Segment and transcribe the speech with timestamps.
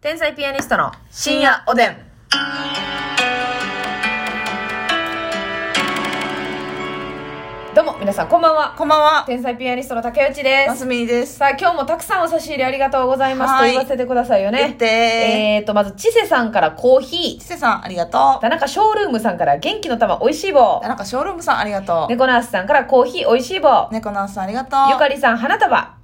[0.00, 1.96] 天才ピアニストの深夜おでん。
[7.74, 8.76] どうも、皆さんこんばんは。
[8.78, 9.24] こんばんは。
[9.26, 10.66] 天才ピアニストの竹内で。
[10.68, 11.38] ますすみです。
[11.38, 18.38] さあ、今日もたくさんお差し入れありがとうございますとはい言わせてくださいよってえーと、まず、ちせさんからコーヒちせさん、ありがとー。
[18.38, 20.86] 田中ショールームさんから元気の玉おいしい棒う。。
[20.86, 22.08] なんかショールームさん、ありがとう。
[22.08, 23.88] 猫ナースさんからコーヒーおいしい棒。
[23.90, 24.90] 猫ナースさん、ありがとう。
[24.92, 25.97] ゆかりさん花束。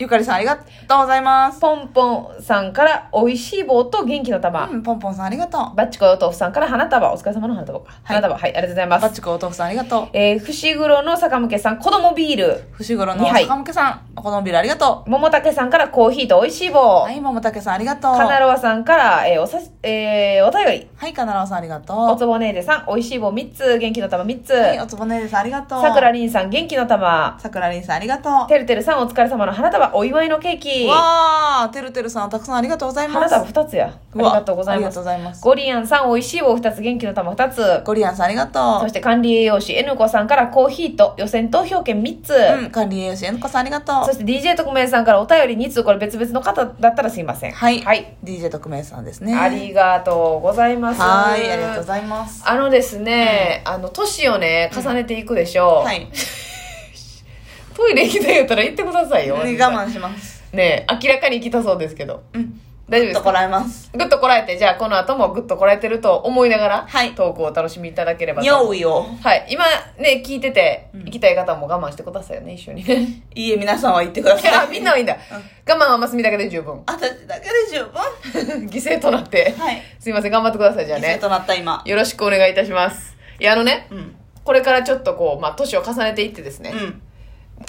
[0.00, 0.62] ゆかりさん、ありがと
[0.94, 1.60] うございます。
[1.60, 4.66] ポンポンさんからおいしい棒と元気の玉。
[4.66, 5.76] うん、ポンポンさん、ありがとう。
[5.76, 7.12] バッチコお豆腐さんから花束。
[7.12, 7.92] お疲れ様の花束か。
[8.02, 8.34] 花束。
[8.34, 9.02] はい、ありがとうございます。
[9.02, 10.08] バッチコお豆腐さん、ありがとう。
[10.14, 12.62] えー、伏黒の坂向さん、子供ビール。
[12.72, 16.80] 伏黒の坂向さん、お好みビールありがと桃竹さんからコーヒーと美味しい棒。
[16.80, 16.82] う。
[17.02, 18.16] はい、桃竹さん、ありがとう。
[18.16, 20.88] カナロワさんから、えー、おさし、えー、お便り。
[20.96, 21.96] はい、カナロワさん、ありがとう。
[22.12, 23.76] おつぼねーでさん、美味しい棒3つ。
[23.78, 24.50] 元気の玉3つ。
[24.52, 25.82] はい、おつぼねーです、ありがとう。
[25.82, 27.36] さくらりんさん、元気の玉。
[27.38, 30.84] さくらりんさん、ありがとてるてるさん、お疲れ様の花束、お祝いのケーキ。
[30.84, 30.88] う。
[30.88, 33.34] わー、てるてるさん、たくさんありがとうございます。
[33.34, 33.86] 花束2つや。
[33.86, 34.94] ありがとうございありがます。
[34.96, 35.42] とうございます。
[35.42, 37.82] ゴリアンさん、美味しい棒2つ、元気の玉2つ。
[37.84, 42.30] ゴリアンさん、ありがとそして管理栄養士 N 子さんからコーヒーと予選投票券3つ。
[42.30, 42.64] う。
[42.64, 44.12] うん、管理栄養士、えのこさん、ありがとうそ。
[44.12, 47.52] して DJ 特命さんからお便り2通、これ別々の方だったらすいません。
[47.52, 47.80] はい。
[47.82, 48.14] はい。
[48.24, 49.34] DJ 特命さんですね。
[49.36, 51.00] ありがとうございます。
[51.00, 52.42] はい、ありがとうございます。
[52.46, 55.84] あのですね、あの、年をね、重ねていくでしょう。
[55.86, 56.08] はい。
[57.80, 59.38] トイレ行きたいやったら行ってくださいよ。
[59.38, 60.44] ね我慢します。
[60.52, 62.22] ねえ明らかに行きたそうですけど。
[62.34, 62.60] うん。
[62.90, 63.20] 大丈夫ですか？
[63.20, 63.90] とこらえます。
[63.94, 68.46] ぐっとこらえて、じゃあこの後もぐっとこらえてると思いながら、はいトークをお楽しみいただければと。
[68.48, 69.06] 用意を。
[69.22, 69.46] はい。
[69.48, 69.64] 今
[69.98, 73.22] ね、聞いてて、うん行きたい方も我慢してくださいよね、一緒にね。
[73.34, 74.68] いいえ、皆さんは言ってくだいやさい。
[74.74, 75.16] みんなはいいんだ。
[75.68, 76.82] 我慢はますみだけで十分。
[76.86, 78.66] 私だけで十分？
[78.68, 79.54] 犠牲となって。
[79.56, 79.80] はい。
[80.00, 81.08] すいません、頑張ってください、じゃあね。
[81.08, 81.82] 犠牲となった今。
[81.86, 83.16] よろしくお願いいたします。
[83.38, 84.16] いや、あのね、うん。
[84.42, 87.02] これからちょっとこう、まあ、年を重ねていってですね、うん。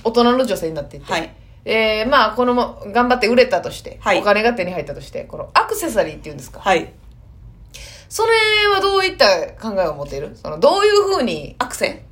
[0.03, 1.33] 大人の女性になっていって、はい。
[1.63, 6.59] えー、まあ、このも、頑張って売れたとして、はいお金が手に入ったとして、このアクセサリーっていうんですか？
[6.59, 6.91] はい。
[8.09, 8.31] それ
[8.73, 10.35] はどういった考えを持っている？
[10.35, 12.03] その、どういうふうに、アクセ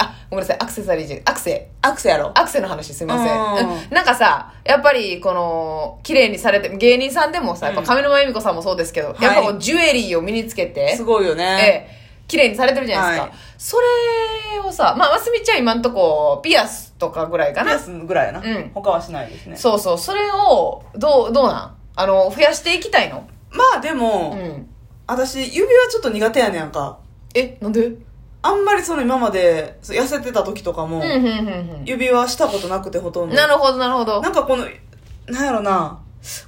[0.00, 2.30] あ、ごめんなさい、アクセサリーじゃ、アクセ、アクセやろ。
[2.38, 3.66] アクセの話すいません。
[3.66, 11.88] うんうんなんかさ、やっぱり、この、綺麗にされて、芸人さんでもさ、やっぱ上沼恵美子さんもそうですけど、はいやっぱこう、ジュエリーを身につけて、すごいよえね。
[11.88, 13.28] え、綺麗にされてるじゃないですか。
[13.30, 17.70] はいそれをさ、まあ、ますみちゃん今んとこ、ピアスとかぐらいかな。
[17.70, 18.40] ピアスぐらいやな。
[18.40, 19.56] うん他はしないですね。
[19.56, 21.76] そうそう、それを、どう、どうなん？
[21.96, 23.28] あの、増やしていきたいの？
[23.50, 24.68] まあでうも、ん。
[25.06, 26.98] 私、指輪ちょっと苦手やねんか。
[27.34, 27.86] え、なんで？
[27.86, 28.06] うん、
[28.42, 33.30] あんまりその今まで、そう痩せてた時とかもうん、、うん、指輪したことなくてほとうんん。
[33.30, 33.36] ど。
[33.36, 34.20] なるほど、なるほど。
[34.20, 34.66] なんかこの、
[35.26, 36.00] なんやろな、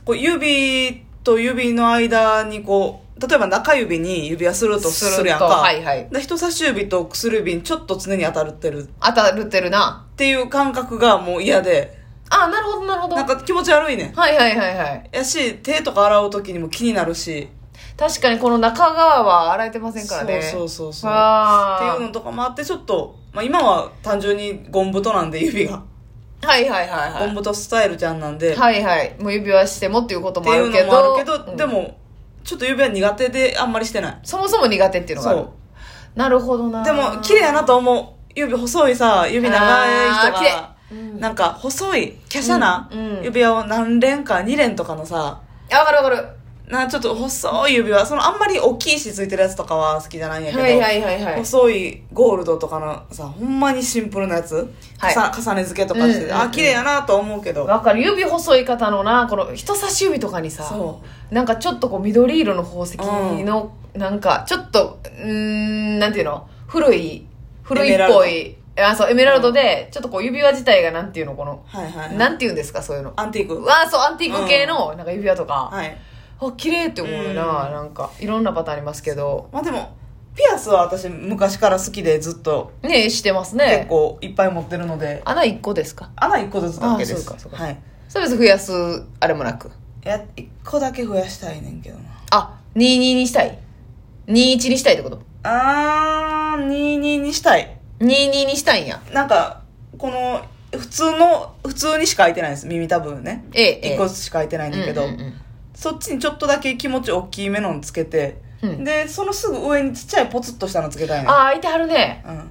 [0.05, 5.47] こう指と指の間にこう、例えば中指に指輪するとするやんか。
[5.47, 6.09] はいはい。
[6.11, 10.07] で人差し指と薬指にちょっと常に当たってるっ当たるってるな。
[10.17, 13.17] ていう感覚がもう嫌で、あ、なるほど、なるほど。
[13.17, 14.13] なんか気持ち悪いねん。
[14.15, 15.11] はいはいはいはい。
[15.13, 17.49] やし、手とか洗う時にも気になるし。
[17.97, 20.41] 確かにこの中側は洗えてませんからね。
[20.41, 21.11] そうそうそうそう。
[21.13, 25.83] あっていうのとかもあって、ちょっと、まあ今は単純にゴン太なんで指が。
[26.43, 27.27] はいはいはいはい。
[27.27, 28.55] ゴン太スタイルちゃんなんで。
[28.55, 29.17] はいはい。
[29.19, 30.87] もう指輪してもっていうことっていうもあるけど。
[30.87, 32.00] のもあるけど、うんでも、
[32.45, 34.19] ちょっと指輪苦手であんまりしてない。
[34.23, 36.19] そもそも苦手っていうのがあるそう。
[36.19, 36.83] なるほどな。
[36.83, 38.21] でも、綺麗やなと思う。
[38.35, 39.57] 指細いさ、指長
[40.07, 42.91] い人が、うんなんか細い、華奢な
[43.23, 45.41] 指輪を何連か2連とかのさ、
[45.73, 46.29] あわかるわかる。
[46.71, 51.37] なちょっと細い指輪、そのあんまり大きいしついてるやつとかは好きじゃないんやけど、はいはいはいはい。
[51.37, 55.43] 細いゴールドとかのさ、ほんまにシンプルなやつ、はい。
[55.43, 58.03] 重ね付けとかして、うんうんうんあ、綺麗やなと思うけど、わかる。
[58.03, 66.49] 指細い方のな、この人差し指とかにさ、そなんかちょっとこう緑色の宝石の、なんかちょっと、うーん、なんていうの？
[66.69, 67.27] 古い、
[67.65, 72.17] 古いっぽい、あ、そう、エメラルドで、ちょっとこう指輪自体がなんていうの、この、はいはい、はい。
[72.17, 73.13] なんていうんですか、そういうの。
[73.17, 73.55] アンティーク。
[73.55, 75.97] うわそう、アンティーク系の、なんか指輪とか、はい。
[76.41, 79.95] あ、綺麗って思うよな、うんなんか、いろんなパターンありますけど、まあでも、
[80.35, 83.87] ピアスは私昔から好きでずっとねしてます結ね。
[83.89, 86.11] 構いっぱい持ってるので、穴1個ですか？
[86.17, 87.15] 穴1個ずつだけです。
[87.15, 87.79] あそうかそうかはい。
[88.09, 88.73] それ別に増やす、
[89.19, 89.69] あれもなく？
[90.05, 92.05] いや、1個だけ増やしたいねんけどな。
[92.31, 93.59] あ、22にしたい
[94.29, 95.21] ?21 にしたいってこと？
[95.43, 97.77] あー、22にしたい。
[97.99, 99.01] ?22 にしたいんや。
[99.13, 99.63] なんか、
[99.99, 100.41] この、
[100.79, 102.67] 普通の、普通にしか開いてないんです。
[102.69, 103.45] 耳たぶんね。
[103.53, 103.95] ええ、ええ。
[103.97, 105.35] 1個ずつしか開いてないんだけど、うんうんうん
[105.81, 111.31] そっちにちょっとだけ気持ち大きめのつけて、うんで、そのすぐ上にちっちゃいポツッとしたのつけたいねん。
[111.31, 112.23] ああ、いてはるね。
[112.29, 112.51] うん。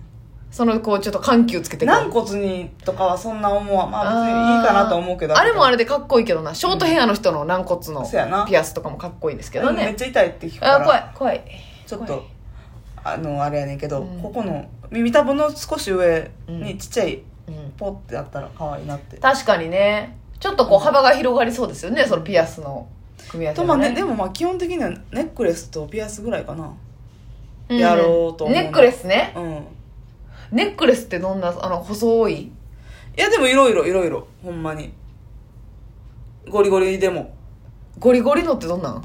[0.49, 6.55] その、こう、ちょっと緩急つけて軟骨にとかはそんな思わまあ別にいいかなと思うけどあれもあれれでかっこいいけどな。
[6.55, 8.03] ショートヘアの人の軟骨の
[8.47, 9.85] ピアスとかもかっこいいですけどね。
[9.85, 11.43] めっちゃ痛いって聞くからあー怖い、怖い。
[11.85, 12.25] ちょっと
[13.03, 20.17] あのあれやねんけど、うんここの耳たぶの少し上うんにちっちゃいうんポッてやったら可愛いなって、確かにね。
[20.39, 22.87] ちょっとこう幅が広がりそうですよね、そのピアスの。
[23.27, 26.73] 組み合わせとまあねねでもまあ基本的にはネックレスとピアスぐらいかな。
[27.69, 27.77] うん。
[27.77, 29.33] やろうと思うネックレスね。
[29.35, 29.53] うん。
[29.53, 29.57] い
[30.51, 32.51] ネックレスってどんなあの細い？
[33.15, 34.27] やでもいろいろいろいろ。
[34.43, 34.93] ほんまに。
[36.47, 37.35] ゴリゴリでも。
[37.99, 39.03] ゴリゴリのってどんなん？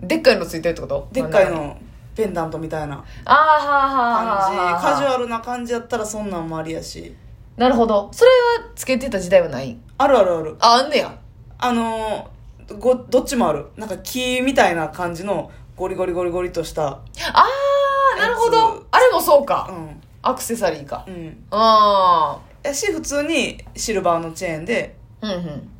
[0.00, 1.08] でっかいのついてるってこと？
[1.12, 1.78] でっかいの
[2.14, 3.04] ペンダントみたいな。
[3.24, 7.14] ああはあはあ感じはあはあカジュアルな感じやったらそんなんもありやし。
[7.56, 8.08] なるほど。
[8.12, 8.30] それ
[8.64, 9.78] はつけてた時代はない？
[9.96, 10.56] あるあるある。
[10.58, 11.18] ああんねや。
[11.58, 12.37] あのー
[12.78, 13.66] ごどっちもある。
[13.76, 16.86] なんか木みたいな感じのゴリゴリゴリゴリとした。
[16.88, 17.00] あ
[17.34, 18.86] あなるほやどつ。
[18.90, 20.00] あれもそううか、ん。
[20.22, 21.04] アクセサリーか。
[21.06, 21.44] うん。
[21.50, 25.70] あやし普通にシルバーのチェーンであうんうん。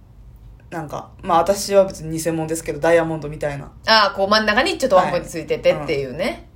[0.70, 3.70] なんかまあ私は別に偽物ですけどダイヤモンドみたいな。
[3.86, 6.48] ああこう真ん中にちょっとワンポイントついててっていうね、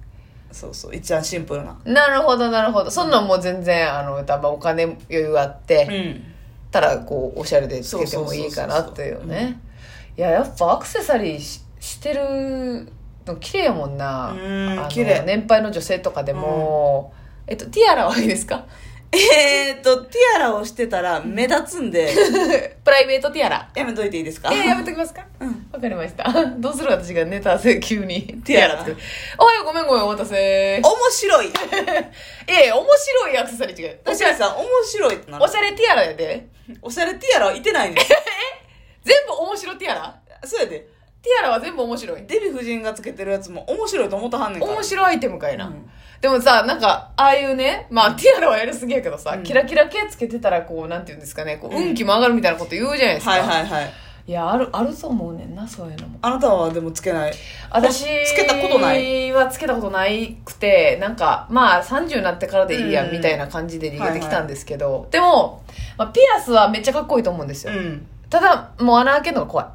[0.51, 1.77] そうそう一番シンプルな。
[1.85, 2.91] なるほどなるほど。
[2.91, 6.33] そんなんもう全然あの多分お金余裕あって、ん。
[6.71, 9.61] たらこうおしゃれでつけてもいいかなっていうね
[10.17, 12.89] いややっぱアクセサリーししてる
[13.27, 14.31] の綺麗やもんな。
[14.33, 15.23] うん綺麗。
[15.27, 17.13] 年配の女性とかでも、
[17.47, 18.67] えっとティアラはいいですか？
[19.15, 22.13] えー、っとティアラをしてたら目立つんで。
[22.85, 23.69] プライベートティアラ。
[23.75, 24.51] やめといていいですか？
[24.53, 25.27] えー、やめときますか？
[25.41, 25.69] うん。
[25.73, 26.25] わかりました。
[26.59, 28.79] どうする私がネタせ急にティアラ。
[28.79, 28.97] 作る。
[29.39, 30.81] おはようごめんごめんお待たせ。
[30.83, 31.47] 面白い。
[32.49, 35.45] ええ面白いアクセサリー違う確かにさ面白いってなる。
[35.45, 36.47] おしゃれティアラやで。
[36.81, 37.97] おしゃれティアラはいてないねん
[39.03, 40.21] 全部面白ティアラ？
[40.45, 40.89] そうやで。
[41.23, 42.27] ティアラは全部面白い。
[42.27, 44.73] デヴィ夫人がつけてるやつも面白いと思ったはんねんから。
[44.73, 45.89] 面白いアイテムかいな、うん。
[46.21, 49.43] でもさなんかああいうねまあティアラはやりすぎやけどさ、うん。
[49.45, 51.89] キラキラ系つけてたらこうなんていうんですかねこううん。
[51.91, 53.93] 運気も上がるみたいなこと言うじゃないですか、はいはいはい。
[54.27, 56.19] いやあるあると思うねんなそういうのも。
[56.23, 57.33] あなたはでもつけない
[57.71, 59.31] 私つけたことない。
[59.31, 65.63] はつけたことないくてなんかまあ30になってからでいいやうんみたいな感じで逃げてきたんですけど、でも、
[65.97, 69.67] まあ、ピアスはめっちゃかっこいいと思うんですよ、うんただもう穴開けるのが怖い。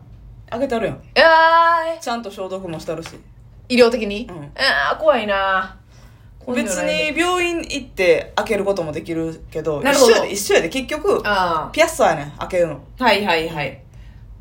[0.50, 0.96] あげてあるやん。
[0.96, 3.12] いやーちゃんと消毒もしてあるし。
[3.70, 4.52] 医療的に、うん。
[4.56, 5.78] あー怖いな。
[6.48, 10.12] 別に病院行って開けることもできるけどなるほど。
[10.12, 10.70] 一緒やで一緒やで。
[10.70, 12.82] 結局あピアッサーやねん開けるの。
[12.98, 13.80] あはいはいはい。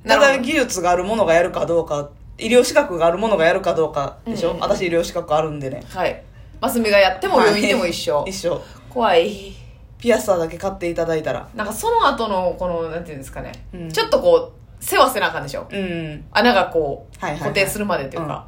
[0.03, 0.39] なたるほど。
[0.39, 2.09] だ技術があるものがやるかどうか
[2.39, 4.71] 医療資格があるものがやるかどうかでしょ、うんうんうん。
[4.71, 5.83] 私医療資格あるんでね。
[5.89, 6.23] はい。
[6.59, 8.63] マスミがやっても病院でも一緒、 一緒。
[8.89, 9.53] 怖い
[9.99, 11.49] ピアッサーだけ買っていただいたら。
[11.55, 13.91] なんかその後のこのなんていうんですかね、うん。
[13.91, 15.67] ちょっとこう世話せなあかんでしょ。
[15.71, 16.25] うん。
[16.33, 17.49] 穴がこうはいはいはい。
[17.51, 18.47] 固定するまでっていうか、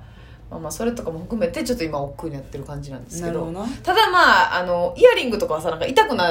[0.51, 3.53] まあ、まあそれとかも含めてちょっと今億劫になってる感じなんですけど。
[3.83, 6.29] ただまああのイヤリングとかはさなんか痛くな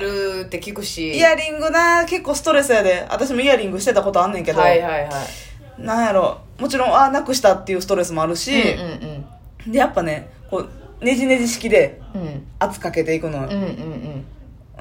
[0.00, 1.14] るって聞くし。
[1.14, 3.06] イヤリングな結構ストレスやで。
[3.10, 5.82] 私もイヤリングしてたことあんねんけど、はいはいはい。
[5.82, 6.38] なんやろ。
[6.58, 8.80] もちろんあなくしたっていうストレスもあるし、うん
[9.66, 10.64] うんでやっぱねこ
[11.00, 12.00] うねじねじ式で
[12.58, 14.24] 圧かけていくのよ、うんうんうん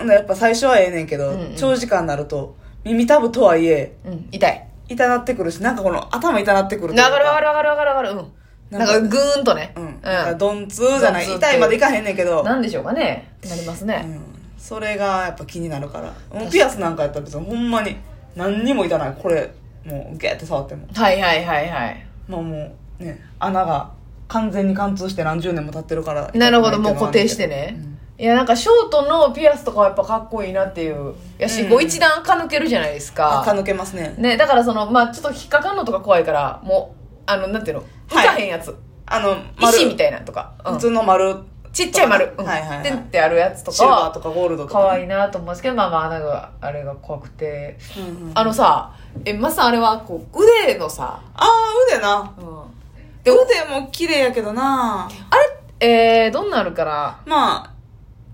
[0.05, 1.55] やっぱ最初はええねんけど、うんうん。
[1.55, 4.67] 長時間になると耳たぶとはいえうん痛い。
[4.89, 8.11] 痛なってくるしなんかこの頭痛なってくるというわかるわかるわかるわかるわかる。
[8.11, 8.31] うん。
[8.69, 9.73] なんんかグーンとね。
[9.75, 11.37] うん、なんか鈍痛じゃない鈍痛。
[11.37, 13.33] って痛いまでいかへんねんけど、なんでしょうかね。
[13.47, 14.21] なりますね、うん、
[14.57, 16.13] それがやっぱ気になるから。
[16.37, 17.95] もうピアスなんかやったら別にほんまに
[18.35, 19.17] 何にも痛ない。
[19.21, 19.51] これ
[19.85, 20.87] もうゲーって触っても。
[20.93, 22.05] はいはいはいはい。
[22.27, 23.91] まあもうね穴が
[24.27, 26.79] 完全に貫通して何十年も経ってるからなるほど。
[26.79, 27.79] もう固定してね、
[28.19, 31.13] いやなんかショートのピアスとかはやっぱかっこいいなっていう。
[31.37, 31.69] やし、うん。
[31.69, 33.41] こう一段垢抜けるじゃないですか。
[33.41, 34.15] 垢抜けますね。
[34.17, 37.83] ね、だからその、まあちょっと引っかかんのとか怖いから、もう、あの、なんていうの？
[38.09, 38.27] 浮はい。
[38.27, 38.75] かへんやつ。
[39.05, 39.37] あの
[39.69, 40.53] 石みたいなとか。
[40.65, 40.73] うん。
[40.73, 41.35] 普通の丸。
[41.71, 42.33] ちっちゃい丸。
[42.39, 42.45] うん。
[42.45, 42.83] はいはいはい。
[42.83, 47.77] てんってあるやつとシルバーかとかゴールドとか可愛いなと思うんですけど、まあまあ穴が、あれが怖くて。
[47.97, 48.31] うんうん。
[48.33, 48.95] あのさ、
[49.25, 51.47] え、まさあれは、こう、腕のさ、ああ
[51.87, 52.33] 腕な。
[52.39, 53.23] うん。
[53.23, 55.07] で、腕も綺麗やけどな。
[55.29, 55.35] あ
[55.79, 57.21] れ、えー、どんなあるかな？
[57.27, 57.76] まあ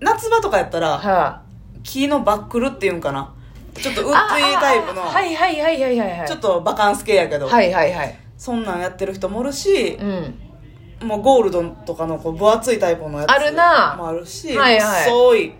[0.04, 1.42] 夏場とかやったらは
[1.82, 3.34] 木のバックルっていうんかな
[3.74, 6.28] ちょっとウッあドイタイプのあはいはいはいはいはいはい。
[6.28, 8.18] ちょっとバカンス系やけど、はいはいはい。
[8.36, 11.08] そんなんやってる人もおるしう、ん。
[11.08, 15.52] もうゴールドとかのこう分厚いタイプのやつあるなもあるし、はいはい細い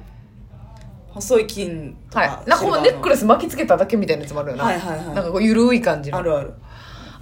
[1.08, 2.48] 細い金とか、はい。
[2.48, 4.64] なんかネックレスス巻きつけただけみたいなやつもあるよな。
[4.64, 6.18] はいはいはいなんかこう、ゆるい感じの。
[6.18, 6.54] あるある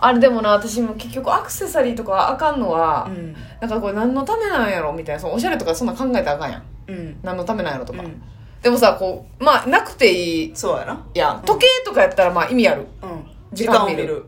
[0.04, 7.20] あれでもな私も結局アクセサリーとかあかんのは、うんなんかこれ何のためなんやろみたいなそのおしゃれとかそんな考えたらあかんやんうん。
[7.22, 8.22] 何のためなんやろとか、うん。
[8.62, 10.56] でもさこうまあなくていい。
[10.56, 11.06] そうやな。
[11.14, 11.42] やん。
[11.42, 12.86] 時計とかやったらまあ意味ある。
[13.02, 13.24] うん。
[13.52, 14.24] 時時間を見る。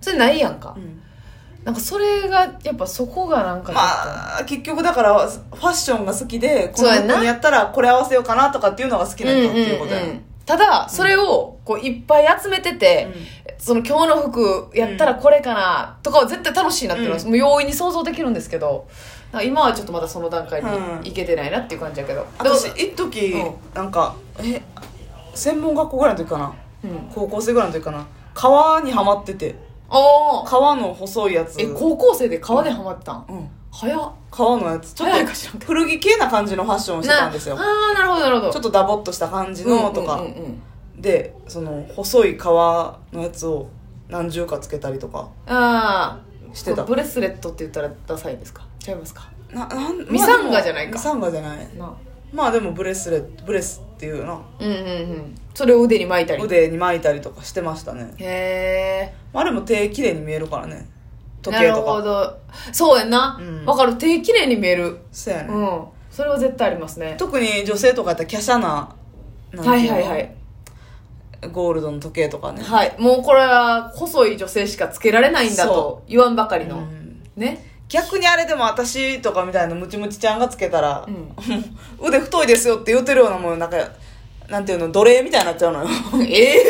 [0.00, 1.00] それないやんか、うん。
[1.64, 7.14] なんかそれがやっぱそこがなんかちょっと、まあ結局だからファッションが好きでこうやな。
[7.14, 13.08] 服にやったらこれ合わせようかなとかっていうのが好きな人っていうことやうんうんうんただそれをこういっぱい集めてて、
[13.58, 17.28] その今日の服やったらこれかなとかは絶対楽しいなっていうのは、うん。
[17.28, 18.88] もう容易に想像できるんですけど
[19.44, 23.54] 今はちょっとまだその段階にうんいけてないなっていう感じやけど、でも私一時うん。
[23.74, 24.62] なんかえ
[25.34, 26.52] 専門学校ぐらいの時かな？
[26.84, 27.08] うん。
[27.14, 28.06] 高校生ぐらいの時かな？
[28.34, 29.54] 川にはまってて。
[29.88, 31.60] ああ革の細いやつ。
[31.60, 34.12] え高校生で革でハマってたん、うん早っ。
[34.30, 34.92] 革のやつ。
[34.92, 35.08] ちょっ
[35.58, 37.56] と古着系な感じのファッションをしてたんですよ。
[37.56, 38.52] なああなるほどなるほど。
[38.52, 40.44] ちょっとダボっとした感じのとか、うんうんうん。
[40.44, 40.62] うん
[40.98, 43.68] でその細い革のやつを
[44.08, 45.30] 何重かつけたりとか。
[45.46, 46.84] ああしてた。
[46.84, 48.62] ブレスレットって言ったらダサいですか？
[48.86, 49.28] 違いますか？
[49.50, 50.92] ななんミサンガじゃないか。
[50.92, 51.76] ミサンガじゃない？
[51.76, 51.92] な。
[52.32, 54.40] まあでもブレスレットブレスっていうな。
[54.60, 54.78] うんうんう
[55.16, 55.34] ん。
[55.54, 56.44] それを腕に巻いたり。
[56.44, 58.14] 腕に巻いたりとかしてましたね。
[58.18, 60.86] へえまああれも手綺麗に見えるからね
[61.42, 61.92] 時なる計とか。
[61.92, 62.38] ほど。
[62.72, 63.38] そうやんな。
[63.40, 63.64] うん。
[63.66, 63.94] わ、かる。
[63.96, 64.98] 手綺麗に見える。
[65.10, 65.84] そうやね、うん。
[66.10, 67.16] それは絶対ありますね。
[67.18, 68.94] 特に女性とかやったら華奢な
[69.52, 69.96] なんてはいいうの？
[69.96, 70.34] はいはい
[71.52, 72.62] ゴールドの時計とかね。
[72.62, 72.94] はい。
[72.98, 77.20] もうこれは細い女性しかつけられないんだとそ言わんばかりの、うん。
[77.36, 77.68] ね。
[77.88, 81.34] 逆にあれでも私とかみたいなムチムチちゃんがつけたら、うん。
[82.00, 83.76] 腕太いですよって言ってるようなもんなんか
[84.48, 84.92] なんていうの？
[84.92, 85.88] 奴隷みたいになっちゃうのよ。
[86.22, 86.62] ええ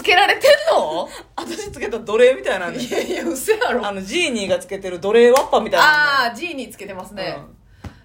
[0.00, 1.08] つけられてんの？
[1.36, 3.86] 私つけた奴隷みたいなんでいやいや嘘やろ。
[3.86, 7.36] あのジーニーがつけてる奴隷ワッパみたいなああ G につけてますね、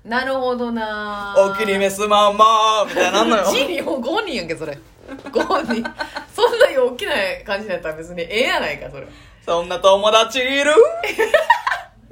[0.03, 3.45] なるほどなお気に召すまんまみたいなのよ。
[3.51, 4.77] G にもう5人やんけそれ。
[5.07, 5.89] 5人。
[6.35, 7.11] そんなに大きな
[7.45, 9.07] 感じだったら別にええやないかそれ。
[9.45, 10.71] そんな友達いる？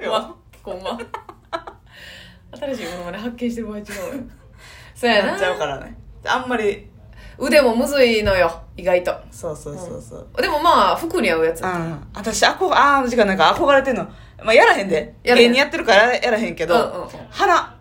[0.00, 0.98] うわこんま。
[2.58, 3.86] 新しいものまね発見してる場合違うよ。
[4.94, 5.32] そうやな。
[5.32, 5.96] なっちゃうからね。
[6.24, 6.88] あんまり
[7.38, 9.14] 腕もむずいのよ意外と。
[9.30, 14.04] そうそうそうそう、でもまあ服に合うやつうん、私憧れああ時間なんか憧れてんの。
[14.42, 15.14] まあやらへんで。
[15.22, 17.08] や芸人やってるからやらへんけど、うんうんうん。
[17.30, 17.74] 鼻。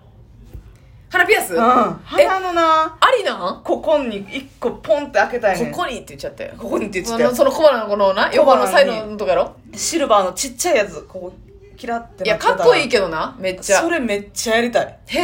[1.10, 1.60] 鼻ピアス、うん。
[1.60, 2.26] え？
[2.26, 3.64] 鼻のなありなん？
[3.64, 6.54] ここに一個ポンって開けたいここにって言っちゃったよ。
[6.58, 7.36] ここにって言っちゃったよ。
[7.36, 9.56] その小鼻のこのな横のサイドのとかやろ？
[9.76, 11.34] シルバーのちっちゃいやつここ
[11.78, 13.82] キラっていやかっこいいけどなめっちゃ。
[13.82, 15.00] それめっちゃやりたい。
[15.06, 15.24] へえ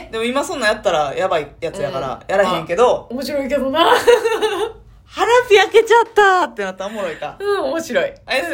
[0.10, 3.94] でも今そんなんやったらやばいやつやからやらへんけど、面白いけどな。
[5.06, 7.36] 腹ピ開けちゃったってなったらおもろいか。
[7.38, 8.12] うん面白い。
[8.26, 8.50] あれ